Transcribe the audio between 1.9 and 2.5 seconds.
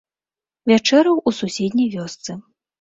вёсцы.